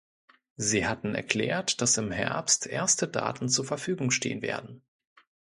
Sie 0.57 0.87
hatten 0.87 1.13
erklärt, 1.13 1.79
dass 1.79 1.97
im 1.97 2.11
Herbst 2.11 2.65
erste 2.65 3.07
Daten 3.07 3.49
zur 3.49 3.65
Verfügung 3.65 4.09
stehen 4.09 4.41
werden. 4.41 4.81